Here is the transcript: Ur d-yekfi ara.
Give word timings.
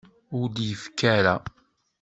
Ur 0.37 0.47
d-yekfi 0.55 1.05
ara. 1.17 1.35